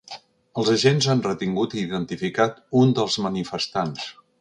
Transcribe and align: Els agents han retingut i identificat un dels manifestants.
Els 0.61 0.71
agents 0.75 1.09
han 1.13 1.21
retingut 1.27 1.77
i 1.77 1.81
identificat 1.83 2.59
un 2.83 2.99
dels 3.01 3.23
manifestants. 3.29 4.15